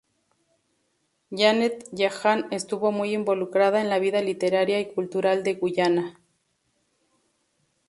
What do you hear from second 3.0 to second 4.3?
involucrada en la vida